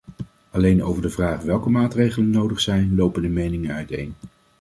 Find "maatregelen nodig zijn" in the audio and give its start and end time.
1.69-2.95